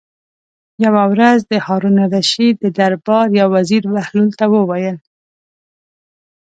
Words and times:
یوه 0.85 1.03
ورځ 1.13 1.39
د 1.51 1.53
هارون 1.65 1.95
الرشید 2.05 2.55
د 2.59 2.65
دربار 2.77 3.27
یو 3.39 3.47
وزیر 3.55 3.83
بهلول 3.93 4.29
ته 4.39 4.45
وویل. 4.55 4.97